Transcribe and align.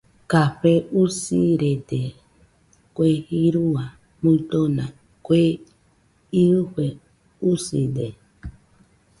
Café 0.33 0.73
usirede 1.01 1.99
kue 2.95 3.09
jirua 3.27 3.83
muidona 4.21 4.85
kue 5.25 5.41
iɨfe 6.43 6.85
uside. 7.51 8.07